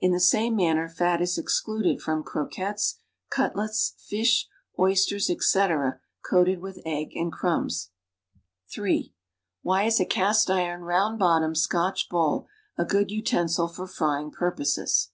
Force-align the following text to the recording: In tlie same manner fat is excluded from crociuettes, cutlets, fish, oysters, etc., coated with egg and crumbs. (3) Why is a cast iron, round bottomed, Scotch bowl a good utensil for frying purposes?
In 0.00 0.10
tlie 0.10 0.20
same 0.20 0.56
manner 0.56 0.88
fat 0.88 1.22
is 1.22 1.38
excluded 1.38 2.02
from 2.02 2.24
crociuettes, 2.24 2.96
cutlets, 3.30 3.94
fish, 3.98 4.48
oysters, 4.76 5.30
etc., 5.30 6.00
coated 6.28 6.58
with 6.60 6.82
egg 6.84 7.12
and 7.14 7.32
crumbs. 7.32 7.90
(3) 8.72 9.14
Why 9.62 9.84
is 9.84 10.00
a 10.00 10.04
cast 10.04 10.50
iron, 10.50 10.80
round 10.80 11.20
bottomed, 11.20 11.56
Scotch 11.56 12.08
bowl 12.08 12.48
a 12.76 12.84
good 12.84 13.12
utensil 13.12 13.68
for 13.68 13.86
frying 13.86 14.32
purposes? 14.32 15.10